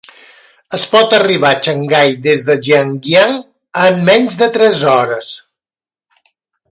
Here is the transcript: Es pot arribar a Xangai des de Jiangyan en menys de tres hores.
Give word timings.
Es 0.77 0.85
pot 0.93 1.11
arribar 1.17 1.51
a 1.55 1.59
Xangai 1.67 2.15
des 2.29 2.45
de 2.49 2.55
Jiangyan 2.69 3.37
en 3.85 4.03
menys 4.11 4.39
de 4.43 4.51
tres 4.59 4.83
hores. 4.95 5.33